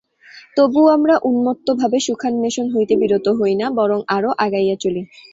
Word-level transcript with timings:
তবুও 0.57 0.87
আমরা 0.87 1.15
উন্মত্তভাবে 1.29 1.97
সুখান্বেষণ 1.99 2.67
হইতে 2.75 2.93
বিরত 3.01 3.27
হই 3.39 3.53
না, 3.55 3.67
বরং 3.79 3.99
আরও 4.15 4.29
আগাইয়া 4.45 4.75
চলি। 4.75 5.01